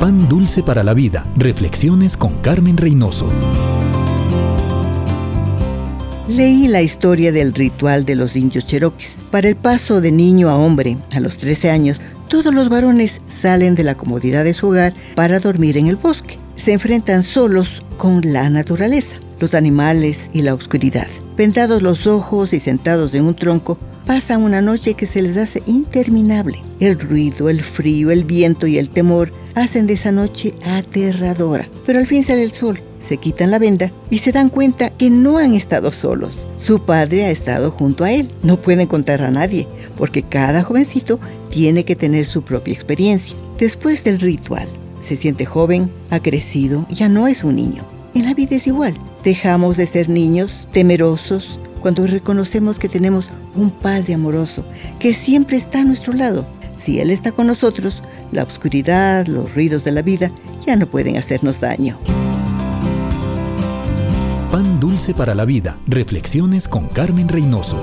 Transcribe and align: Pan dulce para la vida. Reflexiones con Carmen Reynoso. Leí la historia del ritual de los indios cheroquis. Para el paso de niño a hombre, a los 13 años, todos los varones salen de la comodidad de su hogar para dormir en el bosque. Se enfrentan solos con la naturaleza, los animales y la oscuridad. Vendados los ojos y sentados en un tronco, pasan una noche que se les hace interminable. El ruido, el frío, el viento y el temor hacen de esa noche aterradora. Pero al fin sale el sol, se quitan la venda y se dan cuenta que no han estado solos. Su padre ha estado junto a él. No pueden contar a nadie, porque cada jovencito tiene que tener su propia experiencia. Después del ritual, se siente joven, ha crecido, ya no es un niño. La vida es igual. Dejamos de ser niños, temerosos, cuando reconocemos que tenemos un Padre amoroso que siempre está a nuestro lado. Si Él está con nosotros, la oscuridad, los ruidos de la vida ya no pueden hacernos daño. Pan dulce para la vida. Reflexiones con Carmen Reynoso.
Pan 0.00 0.30
dulce 0.30 0.62
para 0.62 0.82
la 0.82 0.94
vida. 0.94 1.26
Reflexiones 1.36 2.16
con 2.16 2.32
Carmen 2.38 2.78
Reynoso. 2.78 3.28
Leí 6.26 6.68
la 6.68 6.80
historia 6.80 7.32
del 7.32 7.52
ritual 7.52 8.06
de 8.06 8.14
los 8.14 8.34
indios 8.34 8.64
cheroquis. 8.64 9.16
Para 9.30 9.50
el 9.50 9.56
paso 9.56 10.00
de 10.00 10.10
niño 10.10 10.48
a 10.48 10.56
hombre, 10.56 10.96
a 11.14 11.20
los 11.20 11.36
13 11.36 11.68
años, 11.68 12.00
todos 12.28 12.54
los 12.54 12.70
varones 12.70 13.18
salen 13.30 13.74
de 13.74 13.84
la 13.84 13.94
comodidad 13.94 14.42
de 14.44 14.54
su 14.54 14.68
hogar 14.68 14.94
para 15.14 15.38
dormir 15.38 15.76
en 15.76 15.86
el 15.86 15.96
bosque. 15.96 16.38
Se 16.56 16.72
enfrentan 16.72 17.22
solos 17.22 17.82
con 17.98 18.22
la 18.24 18.48
naturaleza, 18.48 19.16
los 19.38 19.52
animales 19.52 20.30
y 20.32 20.40
la 20.40 20.54
oscuridad. 20.54 21.08
Vendados 21.40 21.80
los 21.80 22.06
ojos 22.06 22.52
y 22.52 22.60
sentados 22.60 23.14
en 23.14 23.24
un 23.24 23.34
tronco, 23.34 23.78
pasan 24.04 24.42
una 24.42 24.60
noche 24.60 24.92
que 24.92 25.06
se 25.06 25.22
les 25.22 25.38
hace 25.38 25.62
interminable. 25.64 26.62
El 26.80 27.00
ruido, 27.00 27.48
el 27.48 27.62
frío, 27.62 28.10
el 28.10 28.24
viento 28.24 28.66
y 28.66 28.76
el 28.76 28.90
temor 28.90 29.32
hacen 29.54 29.86
de 29.86 29.94
esa 29.94 30.12
noche 30.12 30.52
aterradora. 30.62 31.66
Pero 31.86 31.98
al 31.98 32.06
fin 32.06 32.24
sale 32.24 32.42
el 32.42 32.52
sol, 32.52 32.78
se 33.08 33.16
quitan 33.16 33.50
la 33.50 33.58
venda 33.58 33.90
y 34.10 34.18
se 34.18 34.32
dan 34.32 34.50
cuenta 34.50 34.90
que 34.90 35.08
no 35.08 35.38
han 35.38 35.54
estado 35.54 35.92
solos. 35.92 36.44
Su 36.58 36.82
padre 36.82 37.24
ha 37.24 37.30
estado 37.30 37.70
junto 37.70 38.04
a 38.04 38.12
él. 38.12 38.28
No 38.42 38.60
pueden 38.60 38.86
contar 38.86 39.22
a 39.22 39.30
nadie, 39.30 39.66
porque 39.96 40.22
cada 40.22 40.62
jovencito 40.62 41.18
tiene 41.48 41.86
que 41.86 41.96
tener 41.96 42.26
su 42.26 42.42
propia 42.42 42.74
experiencia. 42.74 43.34
Después 43.58 44.04
del 44.04 44.20
ritual, 44.20 44.68
se 45.02 45.16
siente 45.16 45.46
joven, 45.46 45.90
ha 46.10 46.20
crecido, 46.20 46.84
ya 46.90 47.08
no 47.08 47.28
es 47.28 47.44
un 47.44 47.56
niño. 47.56 47.99
La 48.30 48.34
vida 48.34 48.54
es 48.54 48.68
igual. 48.68 48.94
Dejamos 49.24 49.76
de 49.76 49.88
ser 49.88 50.08
niños, 50.08 50.68
temerosos, 50.70 51.58
cuando 51.80 52.06
reconocemos 52.06 52.78
que 52.78 52.88
tenemos 52.88 53.26
un 53.56 53.72
Padre 53.72 54.14
amoroso 54.14 54.64
que 55.00 55.14
siempre 55.14 55.56
está 55.56 55.80
a 55.80 55.84
nuestro 55.84 56.12
lado. 56.12 56.46
Si 56.80 57.00
Él 57.00 57.10
está 57.10 57.32
con 57.32 57.48
nosotros, 57.48 58.04
la 58.30 58.44
oscuridad, 58.44 59.26
los 59.26 59.52
ruidos 59.52 59.82
de 59.82 59.90
la 59.90 60.02
vida 60.02 60.30
ya 60.64 60.76
no 60.76 60.86
pueden 60.86 61.16
hacernos 61.16 61.58
daño. 61.58 61.98
Pan 64.52 64.78
dulce 64.78 65.12
para 65.12 65.34
la 65.34 65.44
vida. 65.44 65.76
Reflexiones 65.88 66.68
con 66.68 66.86
Carmen 66.86 67.26
Reynoso. 67.26 67.82